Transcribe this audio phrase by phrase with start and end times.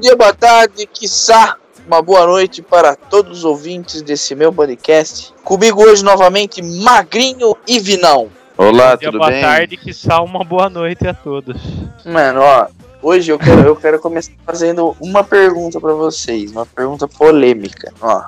[0.00, 1.56] dia, boa tarde, quiçá
[1.86, 5.34] uma boa noite para todos os ouvintes desse meu podcast.
[5.44, 8.30] Comigo hoje novamente Magrinho e Vinão.
[8.56, 9.42] Olá, Bom dia, tudo boa bem?
[9.42, 11.60] tarde, que sal uma boa noite a todos.
[12.04, 12.68] Mano, ó,
[13.02, 18.22] hoje eu quero, eu quero começar fazendo uma pergunta pra vocês, uma pergunta polêmica, ó.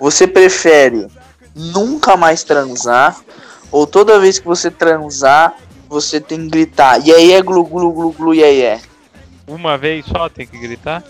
[0.00, 1.06] Você prefere
[1.54, 3.16] nunca mais transar
[3.70, 5.54] ou toda vez que você transar,
[5.88, 8.80] você tem que gritar, e aí é glu glu glu glu e aí é?
[9.50, 11.02] Uma vez só tem que gritar?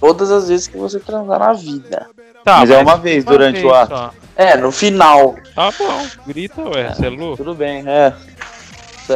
[0.00, 2.06] Todas as vezes que você transar na vida.
[2.44, 3.94] Tá, Mas é uma vez durante o ato.
[3.96, 4.10] só.
[4.36, 5.34] É, no final.
[5.54, 7.36] Tá bom, grita, ué, você é louco?
[7.38, 8.12] Tudo bem, é.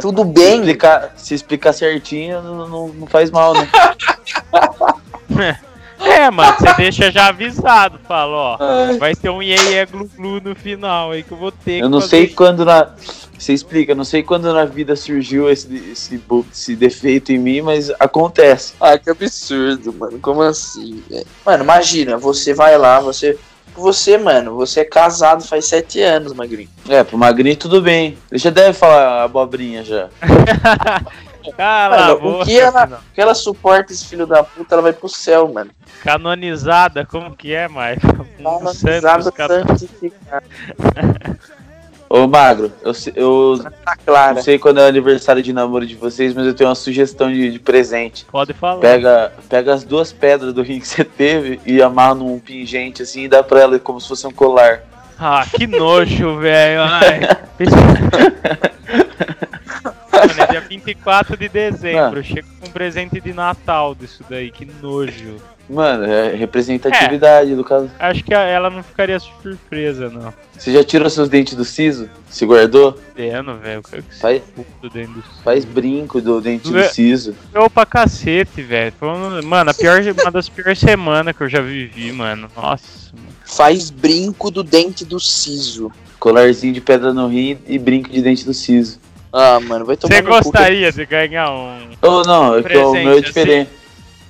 [0.00, 3.68] Tudo Se bem, explicar, se explicar certinho, não, não, não faz mal, né?
[6.00, 8.58] É, mano, você deixa já avisado, fala, ó,
[8.98, 11.86] vai ter um iê iê glu glu no final aí que eu vou ter Eu
[11.86, 12.36] que não fazer sei isso.
[12.36, 12.90] quando na.
[13.38, 16.20] Você explica, não sei quando na vida surgiu esse, esse,
[16.52, 18.74] esse defeito em mim, mas acontece.
[18.80, 20.18] Ah, que absurdo, mano.
[20.18, 21.26] Como assim, velho?
[21.46, 23.38] Mano, imagina, você vai lá, você.
[23.76, 26.68] Você, mano, você é casado faz sete anos, Magrinho.
[26.88, 28.18] É, pro magrinho tudo bem.
[28.28, 30.08] Ele já deve falar abobrinha já.
[31.56, 32.98] Cala a Mano, o que ela- não.
[33.14, 35.70] Que ela suporta esse filho da puta, ela vai pro céu, mano.
[36.02, 38.26] Canonizada, como que é, Michael?
[38.36, 40.44] Canonizada santificada.
[42.10, 44.40] Ô, Magro, eu, eu Tá não clara.
[44.42, 47.50] sei quando é o aniversário de namoro de vocês, mas eu tenho uma sugestão de,
[47.52, 48.24] de presente.
[48.32, 48.80] Pode falar.
[48.80, 53.24] Pega, pega as duas pedras do rim que você teve e amarra num pingente assim
[53.24, 54.82] e dá pra ela como se fosse um colar.
[55.18, 56.80] Ah, que nojo, velho.
[60.48, 62.24] É dia 24 de dezembro.
[62.24, 65.36] Chega com um presente de Natal disso daí, que nojo.
[65.68, 67.90] Mano, é representatividade do caso.
[67.98, 70.32] Acho que ela não ficaria surpresa, não.
[70.56, 72.08] Você já tirou seus dentes do siso?
[72.30, 72.98] Se guardou?
[73.14, 73.82] Vendo, velho.
[73.82, 76.88] Que Faz, puto dentro do faz brinco do dente do É.
[76.88, 77.34] siso.
[77.52, 78.94] Doeu pra cacete, velho.
[79.44, 82.48] Mano, a pior, uma das piores semanas que eu já vivi, mano.
[82.56, 83.12] Nossa.
[83.14, 83.28] mano.
[83.44, 85.92] Faz brinco do dente do siso.
[86.18, 88.98] Colarzinho de pedra no rim e brinco de dente do siso.
[89.32, 91.88] Ah, mano, vai tomar Você gostaria de ganhar um.
[92.02, 93.20] Ou não, é o Presente, meu é assim.
[93.22, 93.70] diferente.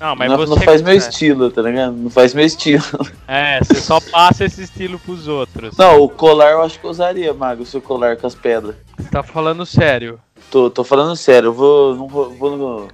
[0.01, 0.51] Não, mas não, você.
[0.55, 1.93] não faz meu estilo, tá ligado?
[1.93, 2.85] Não faz meu estilo.
[3.27, 5.77] É, você só passa esse estilo pros outros.
[5.77, 8.75] Não, o colar eu acho que eu usaria, Mago, o seu colar com as pedras.
[9.11, 10.19] Tá falando sério.
[10.51, 12.89] Tô, tô falando sério, eu vou, não vou, vou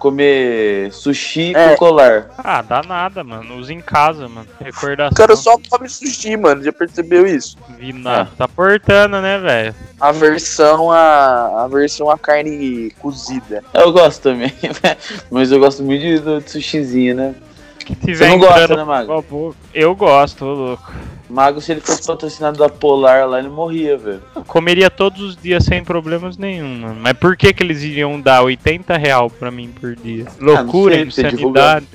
[0.00, 1.68] comer sushi É.
[1.70, 2.30] com colar.
[2.38, 3.56] Ah, dá nada, mano.
[3.58, 4.48] Usa em casa, mano.
[4.58, 5.12] Recordação.
[5.12, 6.64] O cara só come sushi, mano.
[6.64, 7.56] Já percebeu isso?
[7.78, 8.30] Vi nada.
[8.36, 9.74] Tá portando, né, velho?
[10.00, 13.62] A versão a, a versão a carne cozida.
[13.74, 14.52] Eu gosto também,
[15.30, 17.34] mas eu gosto muito de, sushizinho, né?
[17.78, 19.54] Que tiver Você não gosta, né, Mago?
[19.74, 20.92] Eu gosto, ô louco.
[21.30, 24.22] Mago, se ele fosse patrocinado da Polar lá, ele morria, velho.
[24.34, 26.96] Eu comeria todos os dias sem problemas nenhum, mano.
[27.00, 30.26] Mas por que que eles iriam dar 80 real pra mim por dia?
[30.40, 31.86] Loucura, sei, você insanidade.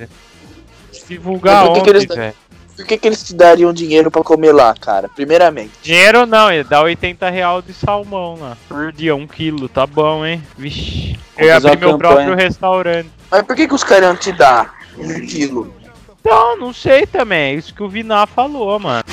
[1.08, 2.34] Divulgar Mas por que onde, velho?
[2.76, 5.08] Por que, que eles te dariam dinheiro pra comer lá, cara?
[5.08, 5.70] Primeiramente.
[5.82, 8.56] Dinheiro não, ele dá 80 real de salmão lá.
[8.68, 10.42] Por dia, um quilo, tá bom, hein?
[10.58, 11.18] Vixe.
[11.38, 11.98] Eu ia abrir meu campanha.
[11.98, 13.08] próprio restaurante.
[13.30, 15.74] Mas por que, que os caras iam te dar um quilo?
[16.20, 17.38] Então, não sei também.
[17.38, 19.04] É isso que o Vinar falou, mano.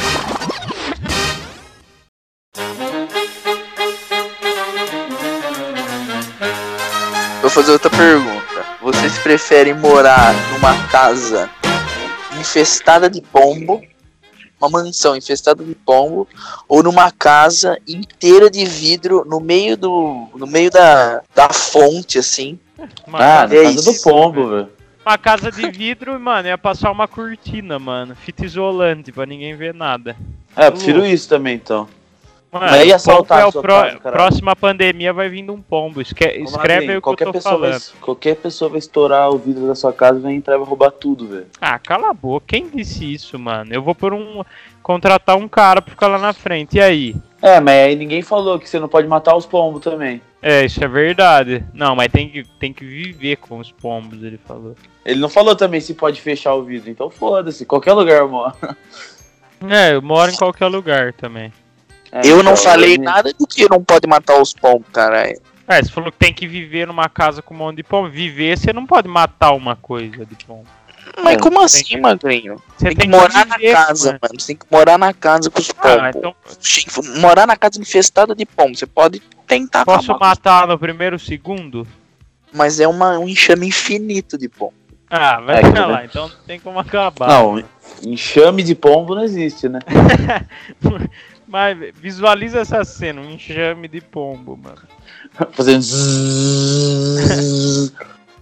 [7.53, 8.65] Fazer outra pergunta.
[8.81, 11.47] Vocês preferem morar numa casa
[12.39, 13.83] infestada de pombo,
[14.59, 16.27] uma mansão infestada de pombo,
[16.67, 22.57] ou numa casa inteira de vidro no meio do, no meio da, da fonte, assim?
[23.05, 24.69] Uma Ah, é casa isso, do pombo, velho.
[25.05, 28.15] Uma casa de vidro, mano, ia passar uma cortina, mano.
[28.15, 30.15] Fita isolante pra ninguém ver nada.
[30.55, 31.87] É, eu prefiro isso também, então.
[32.53, 35.99] Mano, Mas ia é a o pro- próxima pandemia vai vindo um pombo.
[36.01, 37.71] Esque- escreve aí o que qualquer eu tô pessoa falando.
[37.71, 40.67] Vai, qualquer pessoa vai estourar o vidro da sua casa e vai entrar e vai
[40.67, 41.47] roubar tudo, velho.
[41.59, 42.45] Ah, cala a boca.
[42.49, 43.73] Quem disse isso, mano?
[43.73, 44.43] Eu vou por um.
[44.83, 46.77] contratar um cara pra ficar lá na frente.
[46.77, 47.15] E aí?
[47.41, 50.21] É, mas aí ninguém falou que você não pode matar os pombos também.
[50.41, 51.63] É, isso é verdade.
[51.73, 54.75] Não, mas tem que, tem que viver com os pombos, ele falou.
[55.05, 58.53] Ele não falou também se pode fechar o vidro, então foda-se, qualquer lugar eu moro.
[59.69, 61.49] É, eu moro em qualquer lugar também.
[62.13, 63.05] É, Eu não então, falei né?
[63.05, 65.39] nada do que não pode matar os pombos, caralho.
[65.67, 68.09] É, você falou que tem que viver numa casa com um monte de pombo.
[68.09, 70.65] Viver, você não pode matar uma coisa de pombo.
[71.23, 72.61] Mas É, como tem assim, que- Magrinho?
[72.77, 74.19] Você Tem que morar na viver, casa, mano.
[74.21, 74.39] mano.
[74.39, 76.15] Você tem que morar na casa com os Ah, pombos.
[76.15, 76.85] então Che-
[77.19, 78.75] Morar na casa infestada de pombo.
[78.77, 81.87] Você pode tentar posso acabar, matar no primeiro segundo?
[82.55, 84.73] mas é uma, um enxame infinito de pombo.
[85.09, 87.27] Ah, vai É, que- lá, então não tem como acabar.
[87.27, 87.63] Não,
[88.03, 89.79] enxame de pombo não existe, né?
[91.53, 94.81] Mas visualiza essa cena, um enxame de pombo, mano.
[95.51, 95.83] Fazendo.
[95.83, 97.13] zzzz.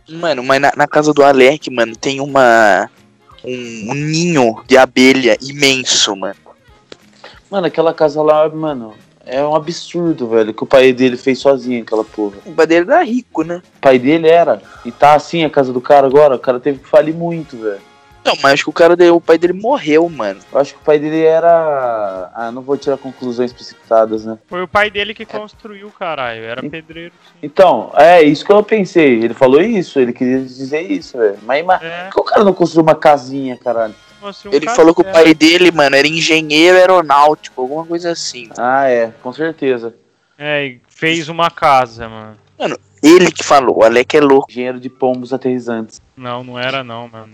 [0.07, 2.89] Mano, mas na, na casa do Alec, mano, tem uma.
[3.43, 6.37] Um, um ninho de abelha imenso, mano.
[7.49, 8.93] Mano, aquela casa lá, mano,
[9.25, 12.37] é um absurdo, velho, que o pai dele fez sozinho aquela porra.
[12.45, 13.61] O pai dele era rico, né?
[13.77, 14.61] O pai dele era.
[14.85, 16.35] E tá assim a casa do cara agora.
[16.35, 17.90] O cara teve que falir muito, velho.
[18.23, 20.39] Não, mas acho que o cara dele, o pai dele morreu, mano.
[20.51, 22.31] Eu acho que o pai dele era.
[22.35, 24.38] Ah, não vou tirar conclusões precipitadas, né?
[24.47, 26.44] Foi o pai dele que construiu, caralho.
[26.44, 27.13] Era pedreiro.
[27.25, 27.39] Sim.
[27.41, 29.23] Então, é isso que eu pensei.
[29.23, 31.39] Ele falou isso, ele queria dizer isso, velho.
[31.44, 33.95] Mas, mas É, por que o cara não construiu uma casinha, caralho?
[34.21, 38.50] construiu um Ele falou que o pai dele, mano, era engenheiro aeronáutico, alguma coisa assim.
[38.57, 39.95] Ah, é, com certeza.
[40.38, 42.38] É, e fez uma casa, mano.
[43.03, 44.50] Ele que falou, o Alec é louco.
[44.51, 46.00] Engenheiro de pombos aterrizantes.
[46.15, 47.33] Não, não era não, mano.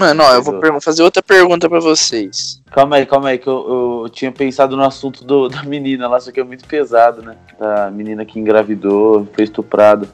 [0.00, 2.60] Mano, ó, eu vou fazer outra pergunta pra vocês.
[2.70, 6.18] Calma aí, calma aí, que eu, eu tinha pensado no assunto do- da menina lá,
[6.18, 7.36] só que é muito pesado, né?
[7.58, 10.08] Da menina que engravidou, foi estuprada.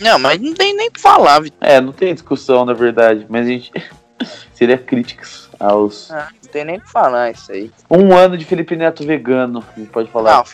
[0.00, 1.58] Não, mas não tem nem o que falar, Vitor.
[1.60, 3.70] É, não tem discussão, na verdade, mas a gente.
[4.54, 6.10] Seria críticas aos.
[6.10, 7.70] Ah, não tem nem o que falar isso aí.
[7.90, 10.38] Um ano de Felipe Neto vegano, a gente pode falar.
[10.38, 10.44] Não,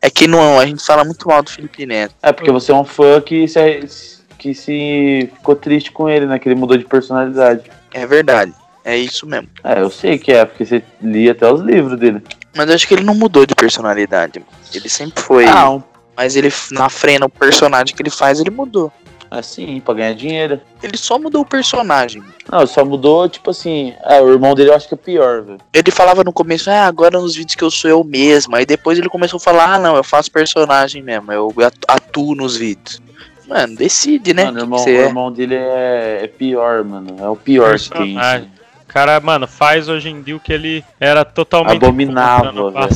[0.00, 2.14] é que não, a gente fala muito mal do Felipe Neto.
[2.22, 6.38] É, porque você é um fã que se, que se ficou triste com ele, né?
[6.38, 7.70] Que ele mudou de personalidade.
[7.92, 8.52] É verdade.
[8.84, 9.48] É isso mesmo.
[9.62, 12.22] É, eu sei que é, porque você lia até os livros dele.
[12.56, 14.42] Mas eu acho que ele não mudou de personalidade.
[14.74, 15.46] Ele sempre foi.
[15.46, 15.82] Um,
[16.16, 18.90] Mas ele, na frente, o personagem que ele faz, ele mudou.
[19.30, 20.60] assim, pra ganhar dinheiro.
[20.82, 22.20] Ele só mudou o personagem.
[22.50, 23.94] Não, só mudou, tipo assim.
[24.04, 25.58] É, o irmão dele eu acho que é pior, velho.
[25.72, 28.56] Ele falava no começo, ah, agora nos vídeos que eu sou eu mesmo.
[28.56, 32.34] Aí depois ele começou a falar, ah, não, eu faço personagem mesmo, eu atu- atuo
[32.34, 33.00] nos vídeos.
[33.50, 34.44] Mano, decide, né?
[34.44, 35.06] Mano, o que irmão, que você o é.
[35.06, 37.16] irmão dele é, é pior, mano.
[37.18, 38.16] É o pior que tem.
[38.16, 42.88] O cara, mano, faz hoje em dia o que ele era totalmente no velho.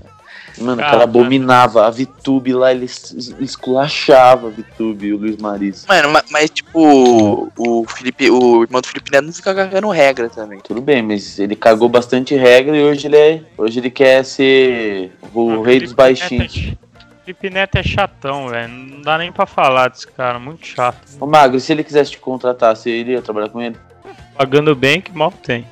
[0.58, 1.86] Mano, o Cara, cara abominava.
[1.86, 5.86] A Vitube lá, ele es- esculachava a Vitube e o Luiz Marisa.
[5.88, 10.28] Mano, ma- mas, tipo, o Felipe, o irmão do Felipe Neto não fica cagando regra
[10.28, 10.60] também.
[10.62, 13.40] Tudo bem, mas ele cagou bastante regra e hoje ele é.
[13.56, 16.54] Hoje ele quer ser o O rei dos Felipe baixinhos.
[16.56, 16.89] Neto é-
[17.24, 18.68] Felipe Neto é chatão, velho.
[18.68, 20.98] Não dá nem pra falar desse cara, muito chato.
[21.20, 23.76] Ô Magro, se ele quisesse te contratar, você iria trabalhar com ele?
[24.36, 25.66] Pagando bem, que mal tem.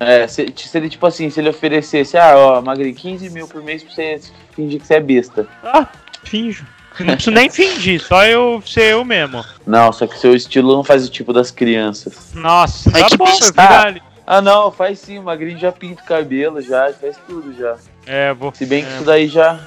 [0.00, 3.62] É, se, se ele, tipo assim, se ele oferecesse, ah, ó, Magri, 15 mil por
[3.62, 4.20] mês pra você
[4.54, 5.46] fingir que você é besta.
[5.62, 5.86] Ah,
[6.24, 6.66] finjo.
[7.00, 9.44] Não preciso nem fingir, só eu ser eu mesmo.
[9.66, 12.32] Não, só que seu estilo não faz o tipo das crianças.
[12.34, 14.02] Nossa, Mas tá que bom, ali.
[14.26, 17.76] Ah, não, faz sim, o Magrinho já pinta o cabelo, já, faz tudo já.
[18.06, 19.58] É, vou, Se bem que é, isso daí já.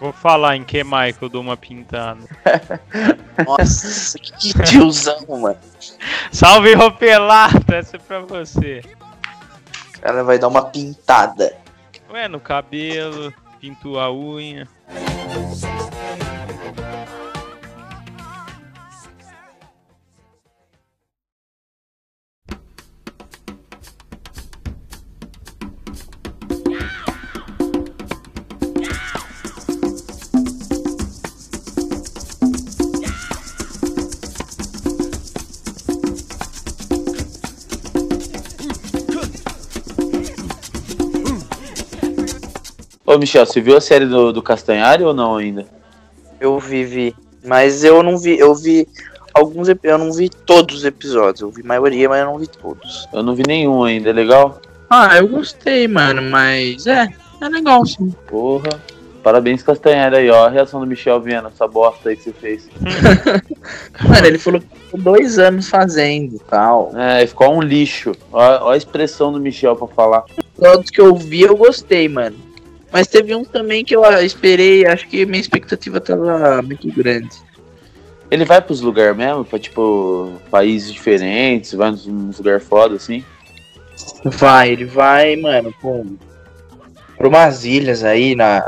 [0.00, 2.20] Vou falar em que mais que eu dou uma pintada.
[3.46, 5.58] Nossa, que tiozão, mano.
[6.30, 7.72] Salve, Ropelato!
[7.72, 8.82] Essa é pra você.
[10.00, 11.56] Cara vai dar uma pintada.
[12.10, 14.68] Ué, no cabelo, pinto a unha.
[43.16, 45.64] Ô, Michel, você viu a série do, do Castanhari ou não ainda?
[46.38, 47.16] Eu vi, vi.
[47.42, 48.86] Mas eu não vi, eu vi
[49.32, 51.40] alguns eu não vi todos os episódios.
[51.40, 53.08] Eu vi a maioria, mas eu não vi todos.
[53.10, 54.60] Eu não vi nenhum ainda, é legal?
[54.90, 57.08] Ah, eu gostei, mano, mas é,
[57.40, 58.14] é legal sim.
[58.26, 58.68] Porra.
[59.22, 60.44] Parabéns, Castanhari aí, ó.
[60.44, 62.68] A reação do Michel vendo essa bosta aí que você fez.
[64.06, 66.92] Mano, ele falou que ficou dois anos fazendo tal.
[66.94, 68.12] É, ficou um lixo.
[68.30, 70.24] Ó, ó a expressão do Michel pra falar.
[70.56, 72.45] Todos que eu vi, eu gostei, mano.
[72.96, 77.28] Mas teve um também que eu ah, esperei, acho que minha expectativa tava muito grande.
[78.30, 83.22] Ele vai pros lugares mesmo, pra tipo, países diferentes, vai nos, nos lugares foda assim.
[84.24, 86.16] Vai, ele vai, mano, com
[87.18, 88.66] pra umas ilhas aí na,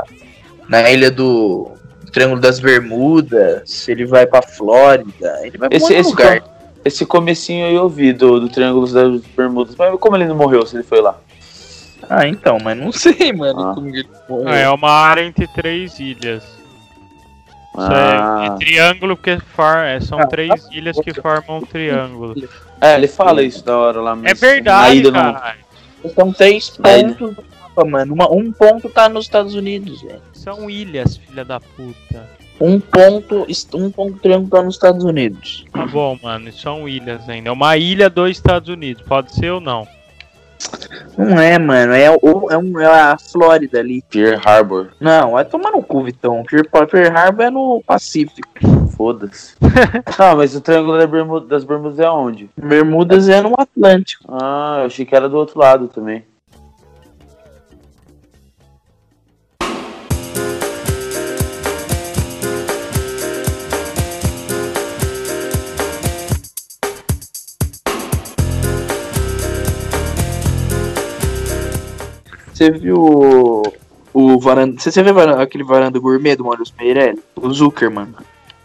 [0.67, 1.71] na ilha do
[2.13, 6.39] Triângulo das Bermudas, ele vai pra Flórida, ele vai pra Esse, um esse, lugar.
[6.39, 6.49] com-
[6.85, 9.75] esse comecinho aí eu vi do, do Triângulo das Bermudas.
[9.75, 11.19] Mas como ele não morreu se ele foi lá?
[12.09, 13.73] Ah, então, mas não sei, mano, Ah.
[13.75, 14.09] como que ele
[14.61, 16.43] é uma área entre três ilhas.
[16.43, 16.57] Isso
[17.87, 22.35] Ah, é, é triângulo porque far, é, são Ah, três ilhas que formam um triângulo.
[22.81, 24.27] é, ele fala isso da hora lá mesmo.
[24.29, 25.59] É verdade, ilha não- caralho.
[26.15, 28.13] São três pontos do mapa, mano.
[28.13, 30.21] Uma- um ponto tá nos Estados Unidos, velho.
[30.33, 32.27] São ilhas, filha da puta.
[32.59, 35.65] Um ponto, um ponto triângulo tá nos Estados Unidos.
[35.71, 37.49] Tá bom, mano, são ilhas ainda.
[37.49, 39.87] É uma ilha dos Estados Unidos, pode ser ou não.
[41.19, 41.93] Não é, mano.
[41.93, 44.01] É, o, é, um, é a Flórida ali.
[44.09, 44.87] Pearl Harbor.
[44.99, 46.43] Não, vai tomar no cu, Vitão.
[46.49, 48.47] Pearl, Pearl Harbor é no Pacífico.
[48.95, 49.55] Foda-se.
[50.17, 52.49] Não, mas o Triângulo das Bermudas é onde?
[52.55, 54.25] Bermudas é no Atlântico.
[54.29, 56.23] Ah, eu achei que era do outro lado também.
[72.59, 73.63] Você viu o,
[74.13, 74.77] o varanda.
[74.77, 77.17] Você, viu varanda- aquele varanda gourmet do Maurício Meirelli?
[77.37, 78.09] O Zuckerman.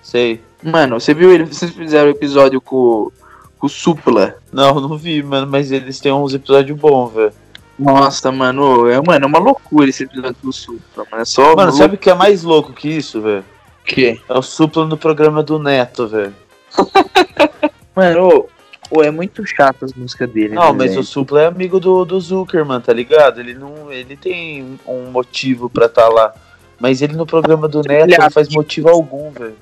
[0.03, 0.41] Sei.
[0.61, 1.45] Mano, você viu ele?
[1.45, 3.13] Vocês fizeram o episódio com,
[3.57, 4.35] com o Supla.
[4.53, 7.33] Não, não vi, mano, mas eles têm uns episódios bons, velho.
[7.79, 11.23] Nossa, mano, é, mano, é uma loucura esse episódio do Supla, mano.
[11.23, 11.55] É só.
[11.55, 13.45] Mano, sabe o que é mais louco que isso, velho?
[13.83, 14.19] o quê?
[14.29, 16.35] É o suplo no programa do Neto, velho.
[17.95, 18.47] Mano,
[18.91, 20.55] ô, ô, é muito chato as músicas dele.
[20.55, 23.41] Não, né, mas o Supla é amigo do, do Zuckerman, tá ligado?
[23.41, 23.93] Ele não.
[23.93, 26.35] Ele tem um motivo pra tá lá.
[26.79, 29.57] Mas ele no programa do Neto Ele não faz motivo algum, velho.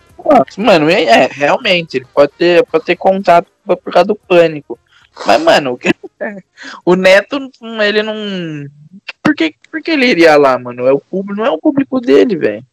[0.57, 4.79] Mano, é, é, realmente, ele pode ter, pode ter contato por causa do pânico.
[5.27, 5.79] Mas, mano,
[6.85, 7.51] o, Neto,
[7.85, 8.15] ele não.
[9.23, 10.87] Por que, por que ele iria lá, mano?
[10.87, 12.65] É o público, não é o público dele, velho.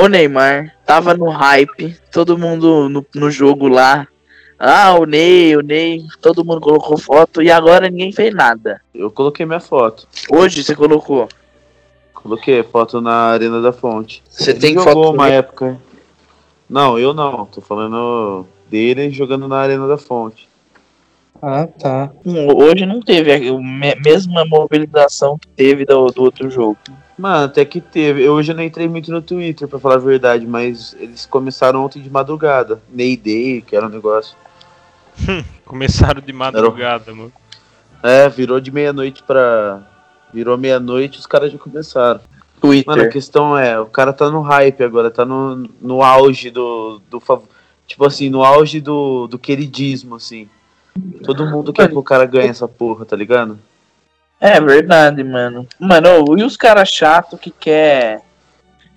[0.00, 4.08] O Neymar tava no hype, todo mundo no, no jogo lá.
[4.58, 8.80] Ah, o Ney, o Ney, todo mundo colocou foto e agora ninguém fez nada.
[8.94, 10.08] Eu coloquei minha foto.
[10.30, 11.28] Hoje você colocou.
[12.14, 14.22] Coloquei foto na Arena da Fonte.
[14.26, 15.78] Você Ele tem jogou foto uma época.
[16.66, 17.44] Não, eu não.
[17.44, 20.48] Tô falando dele jogando na Arena da Fonte.
[21.42, 22.10] Ah, tá.
[22.24, 26.76] Hoje não teve a me- mesma mobilização que teve do, do outro jogo.
[27.16, 28.22] Mano, até que teve.
[28.22, 32.00] Eu hoje não entrei muito no Twitter, pra falar a verdade, mas eles começaram ontem
[32.02, 32.80] de madrugada.
[32.90, 34.36] Ney Day, que era um negócio.
[35.64, 37.32] Começaram de madrugada, mano.
[38.02, 39.82] É, virou de meia-noite pra.
[40.32, 42.20] Virou meia-noite os caras já começaram.
[42.60, 42.86] Twitter.
[42.86, 47.00] Mano, a questão é, o cara tá no hype agora, tá no, no auge do,
[47.10, 47.18] do.
[47.20, 47.42] fav-
[47.86, 50.48] Tipo assim, no auge do, do queridismo, assim.
[51.24, 53.58] Todo mundo quer que o cara ganhe essa porra, tá ligado?
[54.40, 55.66] É verdade, mano.
[55.78, 58.22] Mano, e os caras chatos que quer.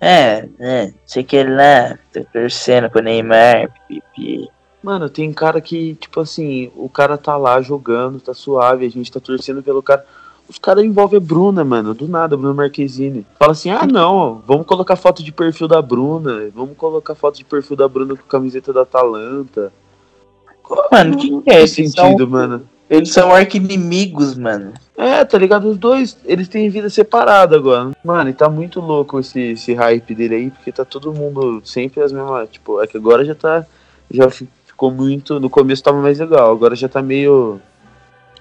[0.00, 4.48] É, é, sei que lá, tô torcendo pro Neymar, pipi.
[4.82, 9.10] Mano, tem cara que, tipo assim, o cara tá lá jogando, tá suave, a gente
[9.10, 10.04] tá torcendo pelo cara.
[10.46, 13.26] Os caras envolvem a Bruna, mano, do nada, Bruna Marquezine.
[13.38, 17.44] Fala assim, ah não, vamos colocar foto de perfil da Bruna, vamos colocar foto de
[17.44, 19.72] perfil da Bruna com camiseta da Atalanta.
[20.90, 21.80] Mano, que que é esse?
[21.82, 22.68] Eles sentido, são, mano.
[22.88, 24.72] eles são arquinimigos, mano.
[24.96, 25.68] É, tá ligado?
[25.68, 27.90] Os dois, eles têm vida separada agora.
[28.04, 32.00] Mano, e tá muito louco esse, esse hype dele aí, porque tá todo mundo sempre
[32.02, 32.48] as mesmas.
[32.50, 33.64] Tipo, é que agora já tá.
[34.10, 35.40] Já fi- ficou muito.
[35.40, 37.60] No começo tava mais legal, agora já tá meio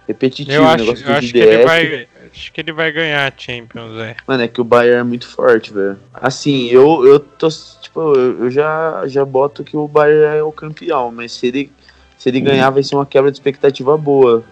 [0.08, 2.08] repetitivo Eu o acho, negócio eu acho que ele vai.
[2.32, 4.16] Acho que ele vai ganhar a Champions, é.
[4.28, 5.98] Mano, é que o Bayern é muito forte, velho.
[6.14, 7.48] Assim, eu, eu tô.
[7.82, 11.72] Tipo, eu, eu já, já boto que o Bayern é o campeão, mas se ele,
[12.24, 14.44] se ele ganhar, vai ser uma quebra de expectativa boa.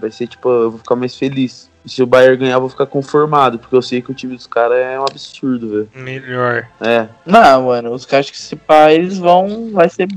[0.00, 1.70] Vai ser, tipo, eu vou ficar mais feliz.
[1.84, 4.34] E se o Bayern ganhar, eu vou ficar conformado, porque eu sei que o time
[4.34, 5.88] dos caras é um absurdo, velho.
[5.94, 6.66] Melhor.
[6.80, 7.06] É.
[7.24, 9.70] Não, mano, os caras que se pá, eles vão.
[9.72, 10.08] Vai ser.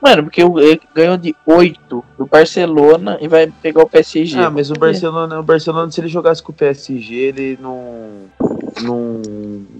[0.00, 4.38] Mano, porque o- ele ganhou de 8 do Barcelona e vai pegar o PSG.
[4.38, 8.28] Ah, mas o Barcelona, o Barcelona, se ele jogasse com o PSG, ele não.
[8.82, 9.20] Não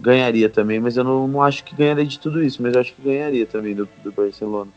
[0.01, 2.93] ganharia também, mas eu não, não acho que ganharia de tudo isso, mas eu acho
[2.95, 4.71] que ganharia também do, do Barcelona.